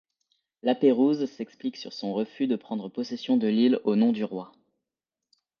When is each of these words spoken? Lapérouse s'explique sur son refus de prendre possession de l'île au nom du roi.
Lapérouse 0.63 1.27
s'explique 1.29 1.77
sur 1.77 1.93
son 1.93 2.11
refus 2.15 2.47
de 2.47 2.55
prendre 2.55 2.89
possession 2.89 3.37
de 3.37 3.47
l'île 3.47 3.79
au 3.83 3.95
nom 3.95 4.11
du 4.11 4.23
roi. 4.23 4.51